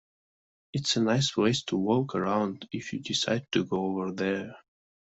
It's 0.73 0.95
a 0.95 1.01
nice 1.03 1.29
place 1.29 1.61
to 1.65 1.77
walk 1.77 2.15
around 2.15 2.67
if 2.71 2.91
you 2.91 3.01
decide 3.01 3.45
to 3.51 3.65
go 3.65 3.85
over 3.99 4.11
there. 4.11 4.55